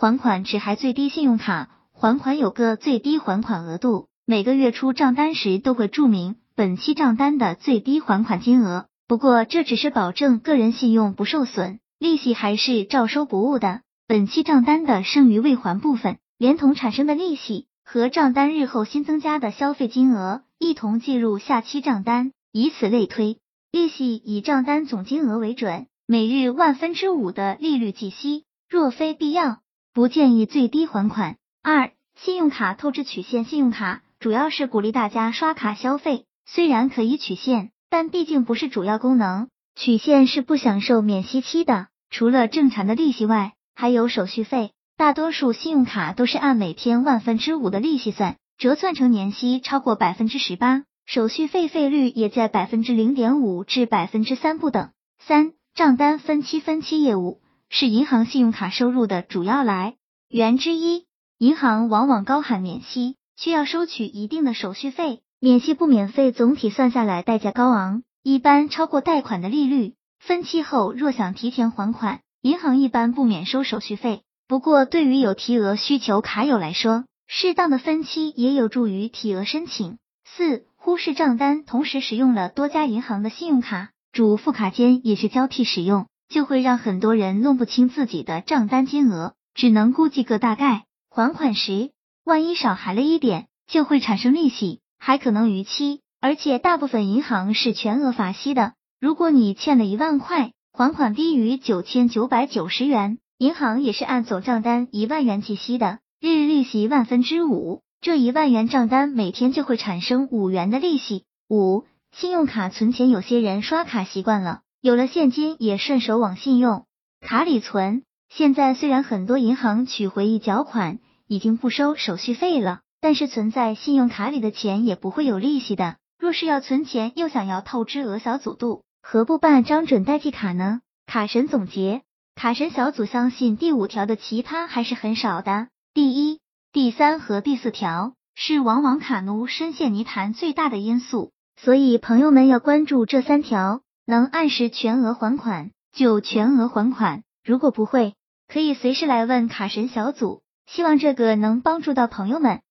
[0.00, 8.86] 还款只还最低信用卡还款有个最低还款额度，每个月出账单时都会注明本期账单的最低还款金额。
[9.08, 13.80] 不过这只是保证个人信用不受损，利息还是照收不误的。
[14.06, 23.38] 本期账单的剩余未还部分，连同产生的利息和账单日后新增加的消费金额一同计入下期账单，以此类推，
[23.72, 28.44] 利息以账单总金额为准，每日万分之五的利率计息。
[28.70, 29.58] 若非必要，
[29.98, 31.34] 不建议最低还款。
[31.60, 37.72] 二、信用卡透支取现，信用卡主要是鼓励大家刷卡消费，虽然可以取现。
[37.90, 44.70] 但毕竟不是主要功能，取现是不享受免息期的，除了正常的利息外，还有手续费。
[44.96, 54.90] 大多数信用卡都是按每天万分之五的利息算，折算成年息超过百分之十八，手续费费率也在百分之零点五至百分之三不等。
[55.18, 57.40] 三、账单分期分期业务
[57.70, 59.96] 是银行信用卡收入的主要来
[60.28, 61.06] 源之一，
[61.38, 65.20] 银行往往高喊免息，需要收取一定的手续费。
[65.40, 69.94] 免息不免费，总体算下来代价高昂，一般超过贷款的利率。
[70.18, 74.22] 分期后若想提前还款，银行一般不免收手续费。
[74.48, 79.98] 不过对于有提额需求卡友来说，适当的分期也有助于提额申请。
[80.24, 90.84] 四、忽视账单，同时使用了多家银行的信用卡，主副卡间也是交替使用，就会让很多人弄不清自己的账单金额，只能估计个大概。
[91.10, 91.90] 还款时，
[92.24, 94.80] 万一少还了一点，就会产生利息。
[94.98, 98.74] 还可能逾期，而且大部分银行是全额罚息的。
[99.00, 111.24] 如果你欠了一万块，还款低于九千九百九十元，银行也是按总账单一万元计息的，日利息万分之五，这一万元账单每天就会产生五元的利息。
[111.48, 116.86] 五、信用卡存钱，有些人刷卡习惯了，有了现金也顺手往信用
[117.20, 118.02] 卡里存。
[118.28, 122.80] 现在虽然很多银行取回一缴款已经不收手续费了。
[123.00, 125.98] 但是存在信用卡里的钱也不会有利息的。
[126.18, 130.80] 若是要存钱又想要透支额小组度，何不办张准代记卡呢？
[131.06, 132.02] 卡神总结，
[132.34, 135.68] 卡神小组相信第五条的奇葩还是很少的。
[135.94, 136.40] 第一、
[136.72, 148.14] 第三和第四条是往往卡奴深陷泥潭最大的因素，所以朋友们要关注这三条，能按时全额还款就全额还款，如果不会，
[148.50, 150.40] 可以随时来问卡神小组。
[150.64, 152.62] 希望这个能帮助到朋友们。